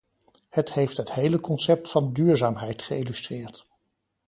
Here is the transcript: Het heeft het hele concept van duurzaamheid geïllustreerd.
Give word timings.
Het 0.49 0.73
heeft 0.73 0.97
het 0.97 1.11
hele 1.13 1.39
concept 1.39 1.91
van 1.91 2.13
duurzaamheid 2.13 2.81
geïllustreerd. 2.81 3.67